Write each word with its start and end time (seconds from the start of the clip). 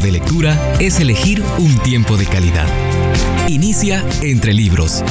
de 0.00 0.12
lectura 0.12 0.58
es 0.80 0.98
elegir 0.98 1.42
un 1.58 1.76
tiempo 1.78 2.16
de 2.16 2.24
calidad. 2.26 2.66
Inicia 3.48 4.04
entre 4.22 4.54
libros. 4.54 5.04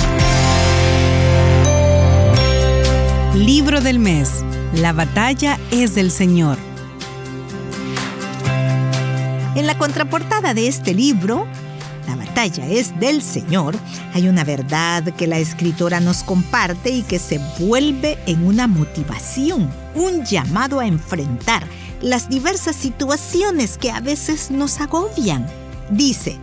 Libro 3.36 3.82
del 3.82 4.00
mes. 4.00 4.44
La 4.74 4.92
batalla 4.94 5.60
es 5.72 5.94
del 5.96 6.12
Señor. 6.12 6.58
En 9.56 9.68
la 9.68 9.78
contraportada 9.78 10.54
de 10.54 10.68
este 10.68 10.94
libro, 10.94 11.48
La 12.08 12.16
batalla 12.16 12.66
es 12.68 13.00
del 13.00 13.22
Señor, 13.22 13.76
hay 14.14 14.28
una 14.28 14.44
verdad 14.44 15.04
que 15.14 15.28
la 15.28 15.38
escritora 15.38 16.00
nos 16.00 16.24
comparte 16.24 16.90
y 16.90 17.04
que 17.04 17.20
se 17.20 17.40
vuelve 17.60 18.18
en 18.26 18.44
una 18.44 18.68
motivación, 18.68 19.70
un 19.94 20.26
llamado 20.26 20.80
a 20.80 20.88
enfrentar 20.88 21.68
las 22.02 22.30
diversas 22.30 22.76
situaciones 22.76 23.78
que 23.78 23.92
a 23.92 24.00
veces 24.00 24.52
nos 24.52 24.80
agobian. 24.80 25.48
Dice, 25.90 26.38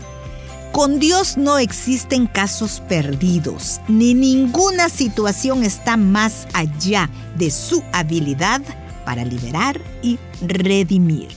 con 0.73 0.98
Dios 0.98 1.37
no 1.38 1.59
existen 1.59 2.27
casos 2.27 2.82
perdidos, 2.87 3.80
ni 3.88 4.12
ninguna 4.12 4.88
situación 4.88 5.65
está 5.65 5.96
más 5.96 6.46
allá 6.52 7.09
de 7.38 7.51
su 7.51 7.82
habilidad 7.92 8.60
para 9.05 9.24
liberar 9.24 9.80
y 10.02 10.19
redimir. 10.42 11.29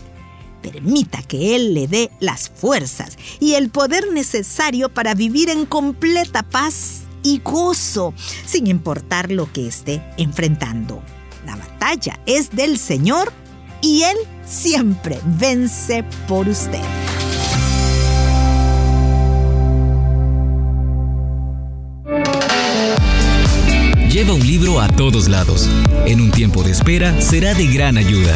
Permita 0.61 1.21
que 1.23 1.55
Él 1.55 1.73
le 1.73 1.87
dé 1.87 2.11
las 2.19 2.49
fuerzas 2.49 3.17
y 3.39 3.53
el 3.53 3.69
poder 3.69 4.11
necesario 4.11 4.89
para 4.89 5.13
vivir 5.13 5.49
en 5.49 5.65
completa 5.65 6.43
paz 6.43 7.03
y 7.23 7.39
gozo, 7.39 8.13
sin 8.45 8.67
importar 8.67 9.31
lo 9.31 9.51
que 9.53 9.67
esté 9.67 10.03
enfrentando. 10.17 11.01
La 11.45 11.55
batalla 11.55 12.19
es 12.25 12.49
del 12.51 12.77
Señor 12.77 13.31
y 13.81 14.03
Él 14.03 14.17
siempre 14.45 15.19
vence 15.23 16.03
por 16.27 16.47
usted. 16.47 16.81
Lleva 24.09 24.33
un 24.33 24.45
libro 24.45 24.81
a 24.81 24.87
todos 24.87 25.29
lados. 25.29 25.69
En 26.05 26.19
un 26.19 26.31
tiempo 26.31 26.63
de 26.63 26.71
espera 26.71 27.21
será 27.21 27.53
de 27.53 27.67
gran 27.67 27.97
ayuda. 27.97 28.35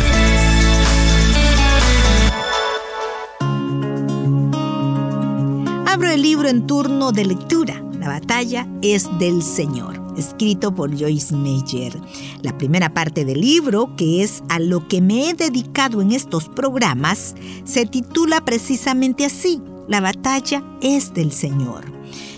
Abro 5.88 6.10
el 6.12 6.22
libro 6.22 6.48
en 6.48 6.68
turno 6.68 7.12
de 7.12 7.26
lectura. 7.26 7.84
La 8.00 8.08
batalla 8.08 8.68
es 8.82 9.08
del 9.18 9.42
Señor 9.42 10.03
escrito 10.18 10.74
por 10.74 10.98
Joyce 10.98 11.36
Meyer. 11.36 12.00
La 12.42 12.58
primera 12.58 12.94
parte 12.94 13.26
del 13.26 13.42
libro, 13.42 13.96
que 13.96 14.24
es 14.24 14.44
a 14.50 14.60
lo 14.60 14.88
que 14.88 15.02
me 15.02 15.30
he 15.30 15.34
dedicado 15.34 16.02
en 16.02 16.12
estos 16.12 16.50
programas, 16.50 17.36
se 17.64 17.86
titula 17.86 18.44
precisamente 18.44 19.26
así, 19.26 19.62
La 19.88 20.00
batalla 20.00 20.64
es 20.82 21.14
del 21.14 21.32
Señor. 21.32 21.92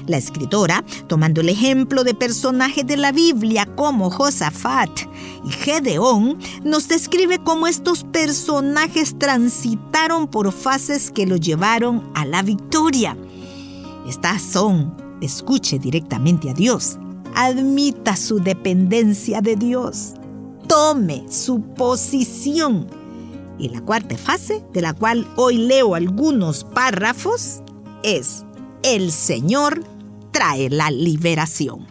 La 0.08 0.18
escritora, 0.18 0.84
tomando 1.08 1.42
el 1.42 1.50
ejemplo 1.50 2.04
de 2.04 2.14
personajes 2.14 2.86
de 2.86 2.98
la 2.98 3.12
Biblia 3.12 3.66
como 3.76 4.12
Josafat 4.12 4.90
y 5.44 5.50
Gedeón, 5.50 6.38
nos 6.64 6.88
describe 6.88 7.40
cómo 7.40 7.66
estos 7.66 8.04
personajes 8.04 9.18
transitaron 9.18 10.28
por 10.28 10.52
fases 10.52 11.12
que 11.12 11.26
lo 11.26 11.38
llevaron 11.38 12.04
a 12.14 12.26
la 12.26 12.44
victoria. 12.44 13.18
Estas 14.08 14.44
son, 14.44 14.96
escuche 15.22 15.80
directamente 15.80 16.52
a 16.52 16.54
Dios, 16.54 17.00
admita 17.36 18.16
su 18.16 18.40
dependencia 18.40 19.42
de 19.42 19.56
Dios, 19.56 20.14
tome 20.68 21.26
su 21.30 21.62
posición. 21.62 22.88
Y 23.58 23.70
la 23.70 23.82
cuarta 23.82 24.18
fase, 24.18 24.64
de 24.74 24.82
la 24.82 24.94
cual 24.94 25.28
hoy 25.36 25.58
leo 25.58 25.96
algunos 25.96 26.64
párrafos, 26.64 27.62
es 28.04 28.46
el 28.84 29.12
Señor 29.12 29.84
trae 30.32 30.70
la 30.70 30.92
liberación. 30.92 31.88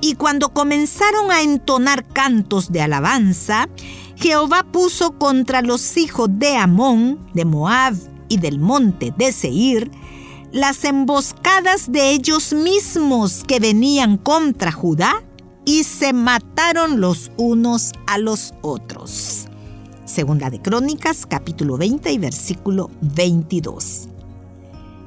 Y 0.00 0.14
cuando 0.14 0.50
comenzaron 0.50 1.30
a 1.30 1.42
entonar 1.42 2.06
cantos 2.06 2.70
de 2.70 2.82
alabanza, 2.82 3.68
Jehová 4.16 4.64
puso 4.70 5.18
contra 5.18 5.62
los 5.62 5.96
hijos 5.96 6.28
de 6.30 6.56
Amón, 6.56 7.18
de 7.34 7.44
Moab 7.44 7.94
y 8.28 8.38
del 8.38 8.58
monte 8.58 9.12
de 9.16 9.32
Seir, 9.32 9.90
las 10.52 10.84
emboscadas 10.84 11.92
de 11.92 12.10
ellos 12.10 12.52
mismos 12.52 13.44
que 13.46 13.60
venían 13.60 14.16
contra 14.16 14.72
Judá 14.72 15.22
y 15.64 15.84
se 15.84 16.12
mataron 16.12 17.00
los 17.00 17.30
unos 17.36 17.92
a 18.06 18.18
los 18.18 18.54
otros. 18.62 19.46
Segunda 20.06 20.48
de 20.48 20.62
Crónicas, 20.62 21.26
capítulo 21.26 21.76
20 21.76 22.10
y 22.10 22.18
versículo 22.18 22.90
22. 23.02 24.08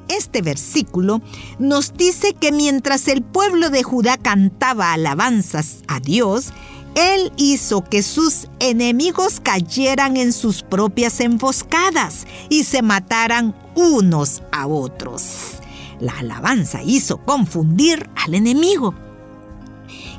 Este 0.08 0.42
versículo 0.42 1.20
nos 1.58 1.94
dice 1.94 2.34
que 2.34 2.52
mientras 2.52 3.08
el 3.08 3.22
pueblo 3.22 3.70
de 3.70 3.82
Judá 3.82 4.18
cantaba 4.18 4.92
alabanzas 4.92 5.82
a 5.88 5.98
Dios, 5.98 6.52
él 6.94 7.32
hizo 7.36 7.82
que 7.84 8.02
sus 8.02 8.48
enemigos 8.58 9.40
cayeran 9.40 10.16
en 10.16 10.32
sus 10.32 10.62
propias 10.62 11.20
emboscadas 11.20 12.26
y 12.48 12.64
se 12.64 12.82
mataran 12.82 13.54
unos 13.74 14.42
a 14.52 14.66
otros. 14.66 15.54
La 16.00 16.18
alabanza 16.18 16.82
hizo 16.82 17.18
confundir 17.18 18.10
al 18.16 18.34
enemigo. 18.34 18.94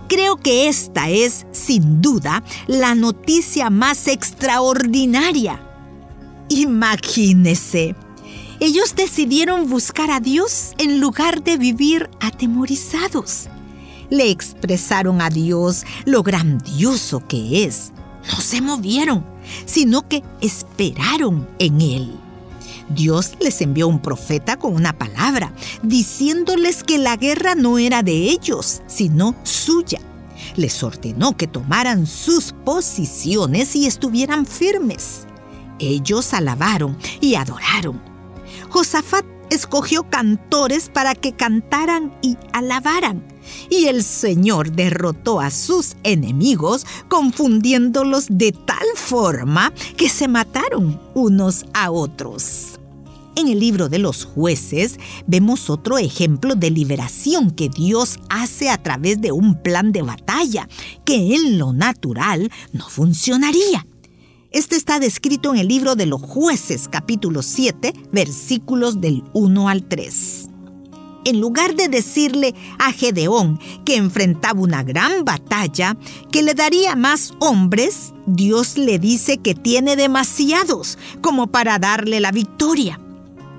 Creo 0.08 0.38
que 0.38 0.68
esta 0.68 1.10
es, 1.10 1.46
sin 1.52 2.02
duda, 2.02 2.44
la 2.68 2.96
noticia 2.96 3.70
más 3.70 4.08
extraordinaria. 4.08 5.62
Imagínese, 6.50 7.96
ellos 8.60 8.96
decidieron 8.96 9.70
buscar 9.70 10.12
a 10.12 10.20
Dios 10.20 10.74
en 10.78 11.00
lugar 11.00 11.44
de 11.44 11.58
vivir 11.58 12.10
atemorizados 12.20 13.50
le 14.14 14.30
expresaron 14.30 15.22
a 15.22 15.30
Dios 15.30 15.86
lo 16.06 16.22
grandioso 16.22 17.28
que 17.28 17.64
es. 17.64 17.92
No 18.32 18.40
se 18.40 18.62
movieron, 18.62 19.26
sino 19.66 20.08
que 20.08 20.24
esperaron 20.40 21.50
en 21.60 21.82
Él. 21.82 22.20
Dios 22.90 23.34
les 23.40 23.60
envió 23.62 23.88
un 23.88 24.00
profeta 24.00 24.58
con 24.58 24.76
una 24.76 24.94
palabra, 24.94 25.52
diciéndoles 25.82 26.84
que 26.84 27.00
la 27.00 27.18
guerra 27.18 27.56
no 27.56 27.80
era 27.80 28.04
de 28.04 28.30
ellos, 28.30 28.84
sino 28.88 29.36
suya. 29.44 30.00
Les 30.56 30.84
ordenó 30.84 31.36
que 31.36 31.48
tomaran 31.48 32.06
sus 32.06 32.54
posiciones 32.64 33.76
y 33.76 33.88
estuvieran 33.88 34.46
firmes. 34.46 35.26
Ellos 35.80 36.34
alabaron 36.34 36.98
y 37.20 37.36
adoraron. 37.36 38.00
Josafat 38.70 39.26
escogió 39.54 40.10
cantores 40.10 40.90
para 40.90 41.16
que 41.16 41.34
cantaran 41.34 42.14
y 42.22 42.38
alabaran 42.52 43.34
y 43.70 43.86
el 43.86 44.04
Señor 44.04 44.72
derrotó 44.72 45.40
a 45.40 45.52
sus 45.52 45.96
enemigos 46.04 46.86
confundiéndolos 47.10 48.28
de 48.30 48.52
tal 48.52 48.88
forma 48.96 49.74
que 49.98 50.10
se 50.10 50.28
mataron 50.28 51.02
unos 51.14 51.66
a 51.74 51.92
otros. 51.92 52.80
En 53.36 53.48
el 53.48 53.60
libro 53.60 53.90
de 53.90 53.98
los 53.98 54.26
jueces 54.26 55.00
vemos 55.26 55.70
otro 55.70 55.98
ejemplo 55.98 56.54
de 56.54 56.70
liberación 56.70 57.50
que 57.50 57.68
Dios 57.68 58.20
hace 58.30 58.70
a 58.70 58.78
través 58.78 59.22
de 59.22 59.32
un 59.32 59.62
plan 59.62 59.92
de 59.92 60.04
batalla 60.04 60.70
que 61.04 61.36
en 61.36 61.58
lo 61.58 61.74
natural 61.74 62.52
no 62.74 62.88
funcionaría. 62.88 63.88
Este 64.54 64.76
está 64.76 65.00
descrito 65.00 65.52
en 65.52 65.60
el 65.60 65.68
libro 65.68 65.96
de 65.96 66.06
los 66.06 66.22
jueces 66.22 66.88
capítulo 66.88 67.42
7 67.42 67.92
versículos 68.12 69.02
del 69.02 69.24
1 69.34 69.68
al 69.68 69.84
3 69.84 70.50
en 71.26 71.40
lugar 71.40 71.76
de 71.76 71.88
decirle 71.88 72.54
a 72.78 72.92
Gedeón 72.92 73.60
que 73.86 73.96
enfrentaba 73.96 74.60
una 74.60 74.84
gran 74.84 75.24
batalla, 75.24 75.96
que 76.32 76.44
le 76.44 76.54
daría 76.54 76.98
más 76.98 77.34
hombres, 77.40 78.14
Dios 78.26 78.78
le 78.78 79.00
dice 79.00 79.38
que 79.38 79.56
tiene 79.56 79.96
demasiados 79.96 80.98
como 81.22 81.48
para 81.48 81.80
darle 81.80 82.20
la 82.20 82.32
victoria. 82.32 83.00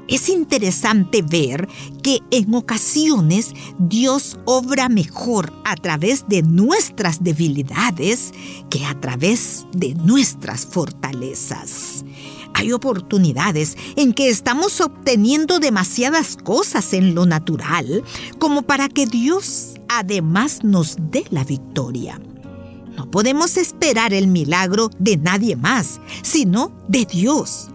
Es 0.08 0.28
interesante 0.28 1.22
ver 1.22 1.66
que 2.02 2.20
en 2.30 2.54
ocasiones 2.54 3.52
Dios 3.78 4.38
obra 4.44 4.88
mejor 4.88 5.52
a 5.64 5.76
través 5.76 6.28
de 6.28 6.42
nuestras 6.42 7.24
debilidades 7.24 8.32
que 8.68 8.84
a 8.84 9.00
través 9.00 9.66
de 9.72 9.94
nuestras 9.94 10.66
fortalezas. 10.66 12.04
Hay 12.52 12.72
oportunidades 12.72 13.76
en 13.96 14.12
que 14.12 14.28
estamos 14.28 14.80
obteniendo 14.80 15.58
demasiadas 15.58 16.36
cosas 16.36 16.92
en 16.92 17.14
lo 17.14 17.26
natural 17.26 18.04
como 18.38 18.62
para 18.62 18.88
que 18.88 19.06
Dios 19.06 19.74
además 19.88 20.62
nos 20.62 20.96
dé 21.10 21.24
la 21.30 21.44
victoria. 21.44 22.20
No 22.96 23.10
podemos 23.10 23.56
esperar 23.56 24.12
el 24.12 24.28
milagro 24.28 24.90
de 24.98 25.16
nadie 25.16 25.56
más, 25.56 26.00
sino 26.22 26.72
de 26.86 27.06
Dios. 27.06 27.70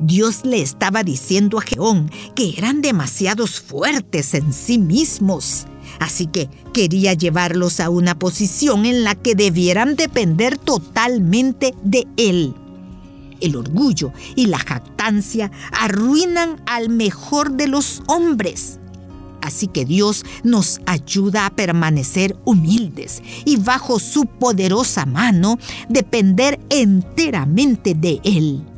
Dios 0.00 0.44
le 0.44 0.62
estaba 0.62 1.02
diciendo 1.02 1.58
a 1.58 1.62
Geón 1.62 2.10
que 2.34 2.54
eran 2.56 2.80
demasiados 2.80 3.60
fuertes 3.60 4.34
en 4.34 4.52
sí 4.52 4.78
mismos, 4.78 5.66
así 5.98 6.26
que 6.26 6.48
quería 6.72 7.12
llevarlos 7.12 7.80
a 7.80 7.90
una 7.90 8.18
posición 8.18 8.86
en 8.86 9.04
la 9.04 9.14
que 9.14 9.34
debieran 9.34 9.96
depender 9.96 10.56
totalmente 10.56 11.74
de 11.82 12.06
Él. 12.16 12.54
El 13.40 13.56
orgullo 13.56 14.12
y 14.36 14.46
la 14.46 14.58
jactancia 14.58 15.50
arruinan 15.72 16.62
al 16.66 16.88
mejor 16.88 17.52
de 17.52 17.68
los 17.68 18.02
hombres. 18.06 18.78
Así 19.42 19.66
que 19.66 19.86
Dios 19.86 20.24
nos 20.42 20.80
ayuda 20.84 21.46
a 21.46 21.50
permanecer 21.50 22.36
humildes 22.44 23.22
y 23.46 23.56
bajo 23.56 23.98
su 23.98 24.24
poderosa 24.26 25.06
mano 25.06 25.58
depender 25.88 26.60
enteramente 26.68 27.94
de 27.94 28.20
Él. 28.22 28.69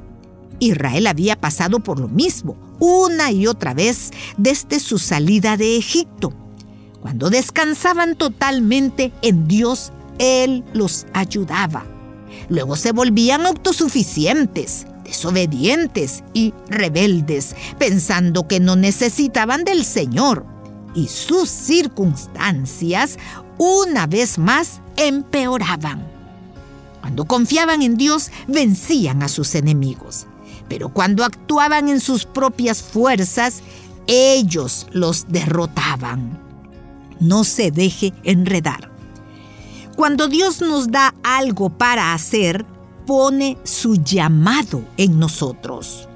Israel 0.63 1.09
había 1.09 1.41
pasado 1.41 1.81
por 1.81 1.99
lo 1.99 2.09
mismo 2.09 2.57
una 2.79 3.33
y 3.33 3.49
otra 3.49 3.75
vez 3.75 4.13
desde 4.37 4.79
su 4.79 4.99
salida 4.99 5.57
de 5.57 5.77
Egipto. 5.77 6.33
Cuando 7.01 7.31
descansaban 7.31 8.17
totalmente 8.17 9.13
en 9.23 9.49
Dios, 9.49 9.93
Él 10.19 10.65
los 10.73 11.07
ayudaba. 11.15 11.85
Luego 12.49 12.77
se 12.77 12.93
volvían 12.93 13.45
autosuficientes, 13.45 14.87
desobedientes 15.05 16.23
y 16.33 16.55
rebeldes, 16.69 17.57
pensando 17.79 18.47
que 18.47 18.61
no 18.61 18.77
necesitaban 18.77 19.65
del 19.65 19.85
Señor. 19.85 20.47
Y 20.95 21.09
sus 21.09 21.49
circunstancias 21.49 23.19
una 23.59 24.07
vez 24.07 24.39
más 24.39 24.81
empeoraban. 24.97 26.07
Cuando 27.01 27.25
confiaban 27.25 27.83
en 27.83 27.97
Dios, 27.97 28.31
vencían 28.47 29.25
a 29.25 29.29
sus 29.29 29.57
enemigos. 29.57 30.27
Pero 30.73 30.89
cuando 30.89 31.23
actuaban 31.23 31.91
en 31.91 32.01
sus 32.01 32.25
propias 32.25 32.81
fuerzas, 32.83 33.63
ellos 34.07 34.87
los 34.91 35.27
derrotaban. 35.29 36.41
No 37.21 37.45
se 37.45 37.71
deje 37.71 38.15
enredar. 38.25 38.91
Cuando 39.97 40.29
Dios 40.29 40.63
nos 40.63 40.91
da 40.91 41.15
algo 41.23 41.69
para 41.69 42.15
hacer, 42.15 42.65
pone 43.07 43.59
su 43.65 43.97
llamado 43.97 44.83
en 44.97 45.19
nosotros. 45.19 46.09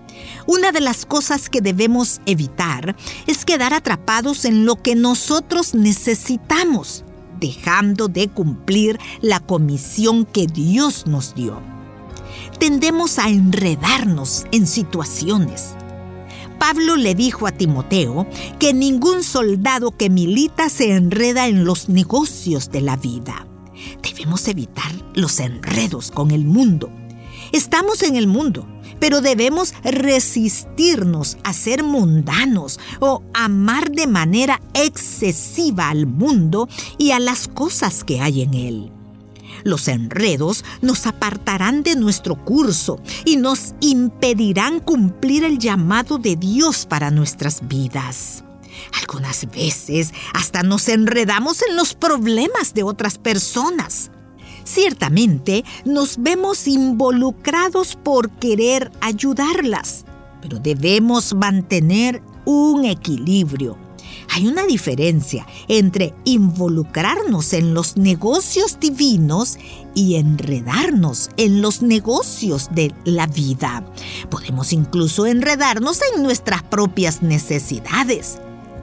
Una 0.46 0.72
de 0.72 0.80
las 0.80 1.04
cosas 1.04 1.50
que 1.50 1.60
debemos 1.60 2.22
evitar 2.24 2.96
es 3.26 3.44
quedar 3.44 3.74
atrapados 3.74 4.46
en 4.46 4.64
lo 4.64 4.76
que 4.76 4.94
nosotros 4.94 5.74
necesitamos, 5.74 7.04
dejando 7.38 8.08
de 8.08 8.28
cumplir 8.28 8.98
la 9.20 9.38
comisión 9.38 10.24
que 10.24 10.46
Dios 10.46 11.06
nos 11.06 11.34
dio 11.34 11.75
tendemos 12.58 13.18
a 13.18 13.28
enredarnos 13.28 14.46
en 14.52 14.66
situaciones. 14.66 15.74
Pablo 16.58 16.96
le 16.96 17.14
dijo 17.14 17.46
a 17.46 17.52
Timoteo 17.52 18.26
que 18.58 18.72
ningún 18.72 19.22
soldado 19.22 19.96
que 19.96 20.10
milita 20.10 20.68
se 20.68 20.94
enreda 20.94 21.48
en 21.48 21.64
los 21.64 21.88
negocios 21.88 22.70
de 22.70 22.80
la 22.80 22.96
vida. 22.96 23.46
Debemos 24.02 24.48
evitar 24.48 24.90
los 25.14 25.38
enredos 25.38 26.10
con 26.10 26.30
el 26.30 26.44
mundo. 26.44 26.90
Estamos 27.52 28.02
en 28.02 28.16
el 28.16 28.26
mundo, 28.26 28.66
pero 28.98 29.20
debemos 29.20 29.74
resistirnos 29.84 31.36
a 31.44 31.52
ser 31.52 31.82
mundanos 31.82 32.80
o 33.00 33.22
amar 33.34 33.90
de 33.90 34.06
manera 34.06 34.60
excesiva 34.74 35.90
al 35.90 36.06
mundo 36.06 36.68
y 36.98 37.10
a 37.10 37.20
las 37.20 37.48
cosas 37.48 38.02
que 38.02 38.20
hay 38.20 38.42
en 38.42 38.54
él. 38.54 38.95
Los 39.64 39.88
enredos 39.88 40.64
nos 40.82 41.06
apartarán 41.06 41.82
de 41.82 41.96
nuestro 41.96 42.44
curso 42.44 43.00
y 43.24 43.36
nos 43.36 43.74
impedirán 43.80 44.80
cumplir 44.80 45.44
el 45.44 45.58
llamado 45.58 46.18
de 46.18 46.36
Dios 46.36 46.86
para 46.86 47.10
nuestras 47.10 47.66
vidas. 47.68 48.44
Algunas 49.00 49.50
veces 49.50 50.12
hasta 50.34 50.62
nos 50.62 50.88
enredamos 50.88 51.62
en 51.68 51.76
los 51.76 51.94
problemas 51.94 52.74
de 52.74 52.82
otras 52.82 53.18
personas. 53.18 54.10
Ciertamente 54.64 55.64
nos 55.84 56.20
vemos 56.20 56.66
involucrados 56.66 57.96
por 57.96 58.30
querer 58.30 58.90
ayudarlas, 59.00 60.04
pero 60.42 60.58
debemos 60.58 61.34
mantener 61.34 62.20
un 62.44 62.84
equilibrio 62.84 63.85
hay 64.36 64.48
una 64.48 64.66
diferencia 64.66 65.46
entre 65.66 66.12
involucrarnos 66.24 67.54
en 67.54 67.72
los 67.72 67.96
negocios 67.96 68.78
divinos 68.78 69.56
y 69.94 70.16
enredarnos 70.16 71.30
en 71.38 71.62
los 71.62 71.80
negocios 71.80 72.68
de 72.70 72.92
la 73.06 73.26
vida. 73.28 73.82
Podemos 74.28 74.74
incluso 74.74 75.24
enredarnos 75.24 76.00
en 76.14 76.22
nuestras 76.22 76.62
propias 76.62 77.22
necesidades. 77.22 78.38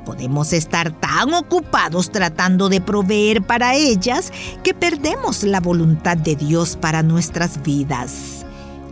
Podemos 0.07 0.53
estar 0.53 1.00
tan 1.00 1.35
ocupados 1.35 2.11
tratando 2.11 2.67
de 2.67 2.81
proveer 2.81 3.44
para 3.44 3.75
ellas 3.75 4.33
que 4.63 4.73
perdemos 4.73 5.44
la 5.44 5.59
voluntad 5.59 6.17
de 6.17 6.35
Dios 6.35 6.75
para 6.81 7.03
nuestras 7.03 7.61
vidas. 7.61 8.44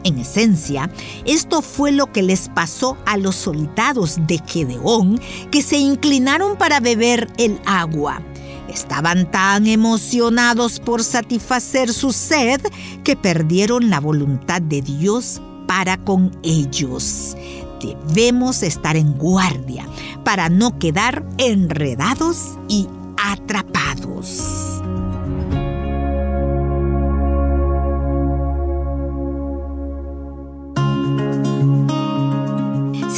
En 0.03 0.17
esencia, 0.17 0.89
esto 1.25 1.61
fue 1.61 1.91
lo 1.91 2.11
que 2.11 2.23
les 2.23 2.49
pasó 2.49 2.97
a 3.05 3.17
los 3.17 3.35
soldados 3.35 4.17
de 4.27 4.39
Gedeón 4.47 5.19
que 5.51 5.61
se 5.61 5.77
inclinaron 5.77 6.57
para 6.57 6.79
beber 6.79 7.27
el 7.37 7.59
agua. 7.65 8.21
Estaban 8.67 9.29
tan 9.29 9.67
emocionados 9.67 10.79
por 10.79 11.03
satisfacer 11.03 11.93
su 11.93 12.13
sed 12.13 12.61
que 13.03 13.15
perdieron 13.15 13.89
la 13.89 13.99
voluntad 13.99 14.61
de 14.61 14.81
Dios 14.81 15.41
para 15.67 15.97
con 15.97 16.31
ellos. 16.41 17.35
Debemos 17.81 18.63
estar 18.63 18.95
en 18.95 19.13
guardia 19.13 19.87
para 20.23 20.49
no 20.49 20.79
quedar 20.79 21.25
enredados 21.37 22.57
y 22.67 22.87
atrapados. 23.17 23.80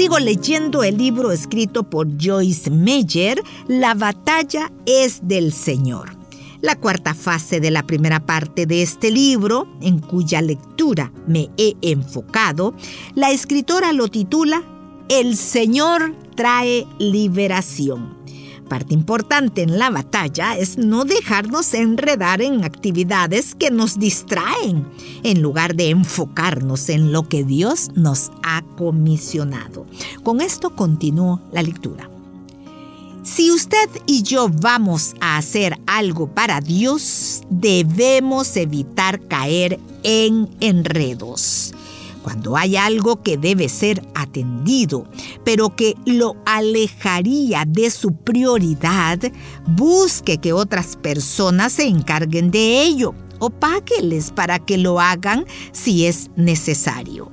Sigo 0.03 0.19
leyendo 0.19 0.83
el 0.83 0.97
libro 0.97 1.31
escrito 1.31 1.83
por 1.83 2.21
Joyce 2.21 2.69
Meyer, 2.69 3.41
La 3.69 3.93
batalla 3.93 4.69
es 4.85 5.25
del 5.25 5.53
Señor. 5.53 6.17
La 6.59 6.75
cuarta 6.75 7.13
fase 7.13 7.61
de 7.61 7.71
la 7.71 7.83
primera 7.83 8.19
parte 8.19 8.65
de 8.65 8.81
este 8.81 9.11
libro, 9.11 9.65
en 9.79 9.99
cuya 9.99 10.41
lectura 10.41 11.13
me 11.25 11.51
he 11.55 11.77
enfocado, 11.81 12.75
la 13.15 13.31
escritora 13.31 13.93
lo 13.93 14.09
titula 14.09 14.61
El 15.07 15.37
Señor 15.37 16.13
trae 16.35 16.85
liberación. 16.99 18.22
Parte 18.67 18.93
importante 18.93 19.61
en 19.61 19.77
la 19.77 19.89
batalla 19.89 20.57
es 20.57 20.77
no 20.77 21.05
dejarnos 21.05 21.73
enredar 21.73 22.41
en 22.41 22.63
actividades 22.63 23.55
que 23.55 23.71
nos 23.71 23.99
distraen, 23.99 24.87
en 25.23 25.41
lugar 25.41 25.75
de 25.75 25.89
enfocarnos 25.89 26.89
en 26.89 27.11
lo 27.11 27.27
que 27.27 27.43
Dios 27.43 27.91
nos 27.95 28.31
ha 28.43 28.63
comisionado. 28.77 29.85
Con 30.23 30.41
esto 30.41 30.75
continúo 30.75 31.41
la 31.51 31.61
lectura. 31.61 32.09
Si 33.23 33.51
usted 33.51 33.89
y 34.05 34.23
yo 34.23 34.49
vamos 34.49 35.15
a 35.21 35.37
hacer 35.37 35.79
algo 35.85 36.27
para 36.27 36.59
Dios, 36.59 37.41
debemos 37.49 38.57
evitar 38.57 39.21
caer 39.27 39.79
en 40.03 40.49
enredos 40.59 41.73
cuando 42.23 42.57
hay 42.57 42.77
algo 42.77 43.21
que 43.21 43.37
debe 43.37 43.69
ser 43.69 44.07
atendido, 44.15 45.05
pero 45.43 45.75
que 45.75 45.95
lo 46.05 46.35
alejaría 46.45 47.65
de 47.67 47.91
su 47.91 48.13
prioridad, 48.13 49.19
busque 49.67 50.37
que 50.39 50.53
otras 50.53 50.95
personas 50.95 51.73
se 51.73 51.83
encarguen 51.83 52.49
de 52.49 52.81
ello 52.81 53.13
o 53.39 53.49
págueles 53.49 54.31
para 54.31 54.59
que 54.59 54.77
lo 54.77 54.99
hagan 54.99 55.45
si 55.73 56.05
es 56.05 56.31
necesario. 56.35 57.29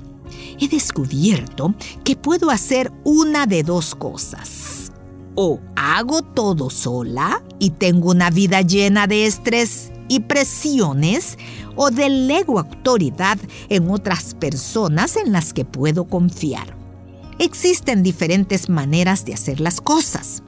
He 0.59 0.69
descubierto 0.69 1.75
que 2.05 2.17
puedo 2.17 2.51
hacer 2.51 2.93
una 3.05 3.47
de 3.47 3.63
dos 3.63 3.95
cosas. 3.95 4.93
O 5.37 5.61
hago 5.77 6.23
todo 6.23 6.69
sola 6.69 7.43
y 7.59 7.71
tengo 7.71 8.11
una 8.11 8.31
vida 8.31 8.61
llena 8.61 9.07
de 9.07 9.27
estrés 9.27 9.90
y 10.11 10.21
presiones, 10.21 11.39
o 11.77 11.91
delego 11.91 12.59
autoridad 12.59 13.39
en 13.69 13.89
otras 13.89 14.35
personas 14.35 15.17
en 15.17 15.31
las 15.31 15.55
que 15.55 15.65
puedo 15.65 16.05
confiar. 16.05 16.77
Existen 17.39 18.03
diferentes 18.03 18.69
maneras 18.69 19.25
de 19.25 19.35
hacer 19.35 19.61
las 19.61 19.81
cosas. 19.81 20.43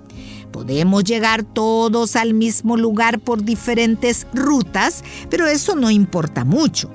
Podemos 0.51 1.05
llegar 1.05 1.45
todos 1.45 2.17
al 2.17 2.35
mismo 2.35 2.77
lugar 2.77 3.21
por 3.21 3.45
diferentes 3.45 4.27
rutas, 4.35 5.05
pero 5.31 5.47
eso 5.47 5.77
no 5.77 5.91
importa 5.91 6.45
mucho. 6.45 6.91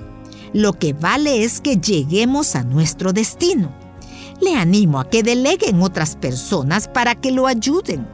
Lo 0.52 0.74
que 0.74 0.92
vale 0.92 1.44
es 1.44 1.62
que 1.62 1.78
lleguemos 1.78 2.54
a 2.54 2.64
nuestro 2.64 3.14
destino. 3.14 3.72
Le 4.42 4.54
animo 4.54 5.00
a 5.00 5.08
que 5.08 5.22
deleguen 5.22 5.80
otras 5.80 6.16
personas 6.16 6.86
para 6.86 7.14
que 7.14 7.32
lo 7.32 7.46
ayuden, 7.46 8.06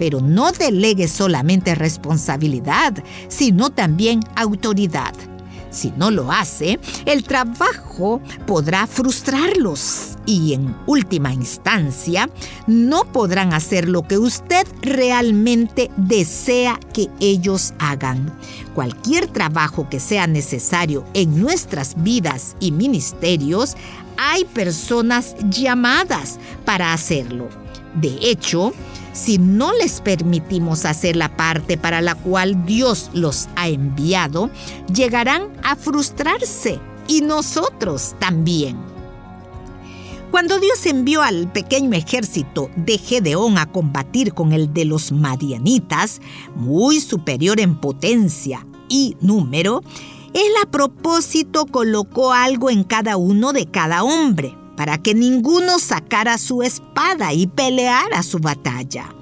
pero 0.00 0.22
no 0.22 0.50
delegue 0.50 1.08
solamente 1.08 1.74
responsabilidad, 1.74 2.94
sino 3.28 3.68
también 3.68 4.20
autoridad. 4.34 5.12
Si 5.70 5.92
no 5.98 6.10
lo 6.10 6.32
hace, 6.32 6.80
el 7.04 7.22
trabajo 7.22 8.22
podrá 8.46 8.86
frustrarlos 8.86 10.16
y 10.24 10.54
en 10.54 10.74
última 10.86 11.34
instancia 11.34 12.30
no 12.66 13.04
podrán 13.12 13.52
hacer 13.52 13.90
lo 13.90 14.08
que 14.08 14.16
usted 14.16 14.66
realmente 14.80 15.90
desea 15.98 16.80
que 16.94 17.10
ellos 17.20 17.74
hagan. 17.78 18.34
Cualquier 18.74 19.26
trabajo 19.26 19.86
que 19.90 20.00
sea 20.00 20.26
necesario 20.26 21.04
en 21.12 21.38
nuestras 21.38 22.02
vidas 22.02 22.56
y 22.58 22.72
ministerios 22.72 23.76
hay 24.16 24.46
personas 24.46 25.36
llamadas 25.50 26.38
para 26.64 26.94
hacerlo. 26.94 27.50
De 27.94 28.16
hecho, 28.22 28.72
si 29.12 29.38
no 29.38 29.72
les 29.72 30.00
permitimos 30.00 30.84
hacer 30.84 31.16
la 31.16 31.36
parte 31.36 31.76
para 31.76 32.00
la 32.00 32.14
cual 32.14 32.64
Dios 32.66 33.10
los 33.12 33.48
ha 33.56 33.68
enviado, 33.68 34.50
llegarán 34.92 35.48
a 35.62 35.76
frustrarse 35.76 36.78
y 37.08 37.22
nosotros 37.22 38.14
también. 38.18 38.76
Cuando 40.30 40.60
Dios 40.60 40.86
envió 40.86 41.22
al 41.22 41.50
pequeño 41.50 41.92
ejército 41.92 42.70
de 42.76 42.98
Gedeón 42.98 43.58
a 43.58 43.66
combatir 43.66 44.32
con 44.32 44.52
el 44.52 44.72
de 44.72 44.84
los 44.84 45.10
madianitas, 45.10 46.20
muy 46.54 47.00
superior 47.00 47.58
en 47.58 47.74
potencia 47.74 48.64
y 48.88 49.16
número, 49.20 49.82
él 50.32 50.52
a 50.62 50.70
propósito 50.70 51.66
colocó 51.66 52.32
algo 52.32 52.70
en 52.70 52.84
cada 52.84 53.16
uno 53.16 53.52
de 53.52 53.66
cada 53.66 54.04
hombre, 54.04 54.56
para 54.80 54.96
que 54.96 55.14
ninguno 55.14 55.78
sacara 55.78 56.38
su 56.38 56.62
espada 56.62 57.34
y 57.34 57.46
peleara 57.46 58.22
su 58.22 58.38
batalla. 58.38 59.14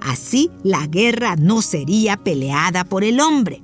Así 0.00 0.52
la 0.62 0.86
guerra 0.86 1.34
no 1.34 1.62
sería 1.62 2.16
peleada 2.16 2.84
por 2.84 3.02
el 3.02 3.18
hombre. 3.18 3.60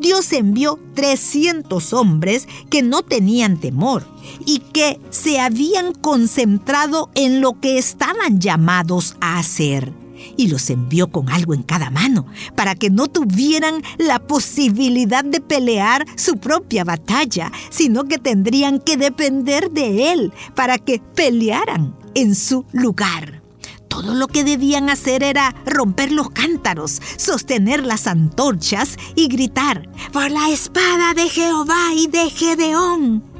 Dios 0.00 0.32
envió 0.32 0.80
300 0.94 1.92
hombres 1.92 2.48
que 2.70 2.82
no 2.82 3.04
tenían 3.04 3.60
temor 3.60 4.04
y 4.44 4.58
que 4.58 4.98
se 5.10 5.38
habían 5.38 5.92
concentrado 5.92 7.08
en 7.14 7.40
lo 7.40 7.60
que 7.60 7.78
estaban 7.78 8.40
llamados 8.40 9.14
a 9.20 9.38
hacer. 9.38 9.92
Y 10.36 10.48
los 10.48 10.70
envió 10.70 11.08
con 11.08 11.28
algo 11.30 11.54
en 11.54 11.62
cada 11.62 11.90
mano, 11.90 12.26
para 12.54 12.74
que 12.74 12.90
no 12.90 13.08
tuvieran 13.08 13.82
la 13.98 14.18
posibilidad 14.18 15.24
de 15.24 15.40
pelear 15.40 16.06
su 16.16 16.36
propia 16.36 16.84
batalla, 16.84 17.52
sino 17.70 18.04
que 18.04 18.18
tendrían 18.18 18.80
que 18.80 18.96
depender 18.96 19.70
de 19.70 20.12
Él 20.12 20.32
para 20.54 20.78
que 20.78 21.00
pelearan 21.14 21.94
en 22.14 22.34
su 22.34 22.64
lugar. 22.72 23.42
Todo 23.88 24.14
lo 24.14 24.26
que 24.26 24.42
debían 24.42 24.90
hacer 24.90 25.22
era 25.22 25.54
romper 25.66 26.10
los 26.10 26.30
cántaros, 26.30 27.00
sostener 27.16 27.84
las 27.84 28.08
antorchas 28.08 28.96
y 29.14 29.28
gritar, 29.28 29.88
por 30.12 30.30
la 30.32 30.50
espada 30.50 31.14
de 31.14 31.28
Jehová 31.28 31.92
y 31.94 32.08
de 32.08 32.28
Gedeón. 32.30 33.33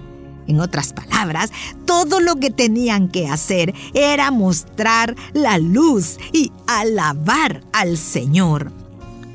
En 0.47 0.61
otras 0.61 0.93
palabras, 0.93 1.51
todo 1.87 2.21
lo 2.21 2.37
que 2.37 2.51
tenían 2.51 3.09
que 3.09 3.29
hacer 3.29 3.75
era 3.95 4.31
mostrar 4.31 5.15
la 5.33 5.59
luz 5.59 6.19
y 6.33 6.53
alabar 6.67 7.63
al 7.73 7.97
Señor. 7.97 8.73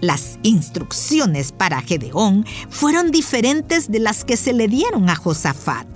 Las 0.02 0.40
instrucciones 0.44 1.52
para 1.52 1.82
Gedeón 1.82 2.46
fueron 2.70 3.12
diferentes 3.12 3.92
de 3.92 4.00
las 4.00 4.24
que 4.24 4.38
se 4.38 4.54
le 4.54 4.68
dieron 4.68 5.10
a 5.10 5.16
Josafat. 5.16 5.88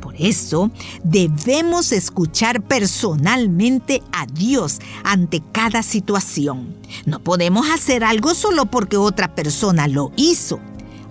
Por 0.00 0.14
eso 0.18 0.70
debemos 1.04 1.92
escuchar 1.92 2.62
personalmente 2.62 4.02
a 4.12 4.26
Dios 4.26 4.80
ante 5.04 5.42
cada 5.52 5.82
situación. 5.82 6.76
No 7.06 7.20
podemos 7.20 7.70
hacer 7.70 8.02
algo 8.02 8.34
solo 8.34 8.66
porque 8.66 8.96
otra 8.96 9.34
persona 9.34 9.86
lo 9.86 10.10
hizo. 10.16 10.58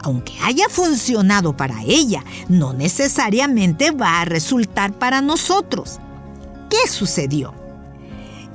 Aunque 0.03 0.33
haya 0.43 0.67
funcionado 0.69 1.55
para 1.55 1.83
ella, 1.83 2.23
no 2.49 2.73
necesariamente 2.73 3.91
va 3.91 4.21
a 4.21 4.25
resultar 4.25 4.93
para 4.93 5.21
nosotros. 5.21 5.99
¿Qué 6.69 6.87
sucedió? 6.89 7.53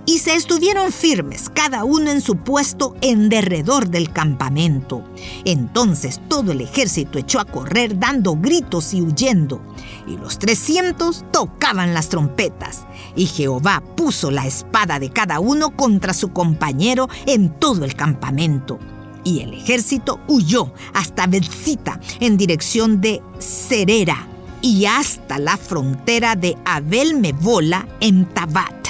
y 0.06 0.20
se 0.20 0.36
estuvieron 0.36 0.92
firmes, 0.92 1.50
cada 1.52 1.84
uno 1.84 2.10
en 2.10 2.20
su 2.20 2.36
puesto 2.36 2.94
en 3.00 3.28
derredor 3.28 3.88
del 3.88 4.12
campamento. 4.12 5.02
Entonces 5.44 6.20
todo 6.28 6.52
el 6.52 6.60
ejército 6.60 7.18
echó 7.18 7.40
a 7.40 7.44
correr 7.44 7.98
dando 7.98 8.36
gritos 8.36 8.94
y 8.94 9.02
huyendo, 9.02 9.60
y 10.06 10.16
los 10.16 10.38
trescientos 10.38 11.24
tocaban 11.32 11.92
las 11.92 12.08
trompetas, 12.08 12.86
y 13.16 13.26
Jehová 13.26 13.82
puso 13.96 14.30
la 14.30 14.46
espada 14.46 15.00
de 15.00 15.10
cada 15.10 15.40
uno 15.40 15.76
contra 15.76 16.14
su 16.14 16.28
compañero 16.28 17.08
en 17.26 17.50
todo 17.50 17.84
el 17.84 17.96
campamento. 17.96 18.78
Y 19.26 19.40
el 19.40 19.54
ejército 19.54 20.20
huyó 20.28 20.72
hasta 20.94 21.26
Bethsita 21.26 21.98
en 22.20 22.36
dirección 22.36 23.00
de 23.00 23.20
Cerera 23.40 24.28
y 24.62 24.84
hasta 24.84 25.40
la 25.40 25.56
frontera 25.56 26.36
de 26.36 26.56
Abel 26.64 27.16
Mebola 27.16 27.88
en 27.98 28.26
Tabat. 28.26 28.86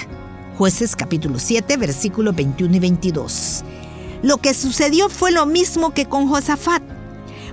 Jueces 0.59 0.95
capítulo 0.95 1.39
7, 1.39 1.79
versículos 1.79 2.37
21 2.37 2.77
y 2.77 2.79
22. 2.81 3.65
Lo 4.23 4.37
que 4.37 4.53
sucedió 4.53 5.09
fue 5.09 5.33
lo 5.33 5.47
mismo 5.47 5.95
que 5.95 6.05
con 6.05 6.29
Josafat. 6.29 6.83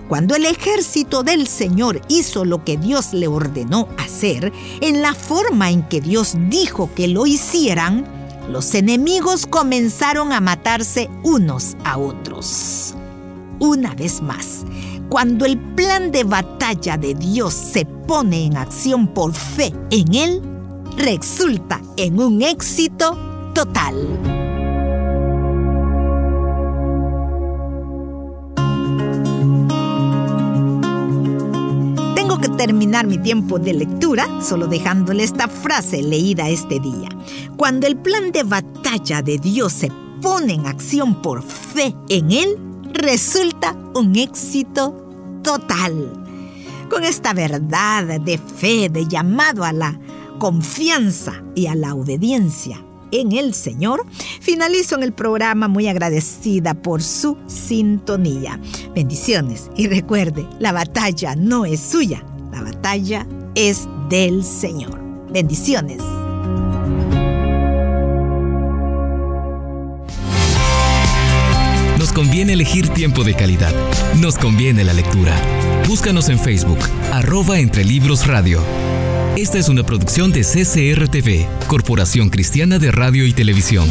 Cuando 0.10 0.36
el 0.36 0.46
ejército 0.46 1.24
del 1.24 1.48
Señor 1.48 2.02
hizo 2.10 2.44
lo 2.44 2.66
que 2.66 2.76
Dios 2.76 3.14
le 3.14 3.28
ordenó 3.30 3.88
hacer, 3.98 4.52
en 4.82 5.02
la 5.02 5.14
forma 5.14 5.72
en 5.72 5.84
que 5.84 6.02
Dios 6.02 6.34
dijo 6.50 6.90
que 6.94 7.08
lo 7.08 7.26
hicieran, 7.26 8.23
los 8.50 8.74
enemigos 8.76 9.46
comenzaron 9.46 10.32
a 10.32 10.42
matarse 10.42 11.10
unos 11.24 11.76
a 11.84 11.98
otros. 11.98 12.96
Una 13.60 13.96
vez 13.96 14.22
más, 14.22 14.66
cuando 15.10 15.46
el 15.46 15.58
plan 15.58 16.12
de 16.12 16.24
batalla 16.24 16.98
de 16.98 17.14
Dios 17.14 17.54
se 17.54 17.86
pone 17.86 18.46
en 18.46 18.58
acción 18.58 19.08
por 19.08 19.34
fe 19.34 19.74
en 19.90 20.14
Él, 20.14 20.42
resulta 20.98 21.82
en 21.98 22.20
un 22.20 22.42
éxito 22.42 23.18
total. 23.54 24.53
Terminar 32.66 33.06
mi 33.08 33.18
tiempo 33.18 33.60
de 33.60 33.74
lectura 33.74 34.26
solo 34.42 34.68
dejándole 34.68 35.26
esta 35.26 35.50
frase 35.50 36.02
leída 36.02 36.48
este 36.48 36.80
día. 36.80 37.10
Cuando 37.58 37.88
el 37.88 37.98
plan 37.98 38.32
de 38.32 38.44
batalla 38.44 39.22
de 39.22 39.38
Dios 39.38 39.74
se 39.74 39.92
pone 40.22 40.54
en 40.54 40.66
acción 40.66 41.22
por 41.22 41.44
fe 41.44 41.94
en 42.08 42.32
Él, 42.32 42.58
resulta 42.94 43.76
un 43.96 44.16
éxito 44.16 44.96
total. 45.44 46.24
Con 46.90 47.04
esta 47.04 47.34
verdad 47.34 48.22
de 48.22 48.38
fe, 48.38 48.88
de 48.88 49.10
llamado 49.10 49.66
a 49.66 49.74
la 49.74 50.00
confianza 50.40 51.44
y 51.56 51.68
a 51.68 51.76
la 51.76 51.96
obediencia 51.96 52.82
en 53.12 53.34
el 53.34 53.54
Señor, 53.54 54.06
finalizo 54.40 54.96
en 54.96 55.04
el 55.04 55.12
programa 55.12 55.68
muy 55.68 55.90
agradecida 55.90 56.76
por 56.76 57.04
su 57.04 57.38
sintonía. 57.46 58.58
Bendiciones 58.96 59.70
y 59.76 59.88
recuerde, 59.88 60.48
la 60.60 60.72
batalla 60.72 61.36
no 61.36 61.66
es 61.66 61.82
suya, 61.82 62.24
la 62.54 62.62
batalla 62.62 63.26
es 63.56 63.88
del 64.10 64.44
Señor. 64.44 65.02
Bendiciones. 65.32 65.98
Nos 71.98 72.12
conviene 72.12 72.54
elegir 72.54 72.90
tiempo 72.90 73.24
de 73.24 73.34
calidad. 73.34 73.74
Nos 74.22 74.38
conviene 74.38 74.84
la 74.84 74.94
lectura. 74.94 75.34
Búscanos 75.88 76.30
en 76.30 76.38
Facebook, 76.38 76.78
arroba 77.12 77.60
entre 77.60 77.84
libros 77.84 78.28
radio. 78.28 78.62
Esta 79.36 79.58
es 79.58 79.68
una 79.68 79.84
producción 79.84 80.32
de 80.32 80.42
CCRTV, 80.42 81.68
Corporación 81.68 82.30
Cristiana 82.30 82.78
de 82.78 82.92
Radio 82.92 83.26
y 83.26 83.34
Televisión. 83.34 83.90